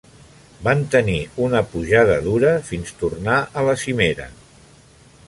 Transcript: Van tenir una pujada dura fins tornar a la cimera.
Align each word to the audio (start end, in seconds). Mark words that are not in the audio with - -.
Van 0.67 0.79
tenir 0.95 1.17
una 1.47 1.61
pujada 1.73 2.15
dura 2.29 2.55
fins 2.71 2.95
tornar 3.03 3.37
a 3.63 3.67
la 3.69 3.77
cimera. 3.83 4.27